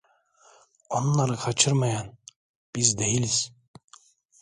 [0.89, 2.17] Onları kaçırmayan
[2.75, 3.51] biz değiliz…